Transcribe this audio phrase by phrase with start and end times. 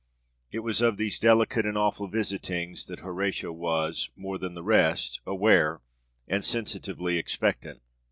[0.51, 5.21] It was of these delicate and awful visitings that Horatio was, more than the rest,
[5.27, 5.79] aware
[6.27, 7.83] and sensitively expectant.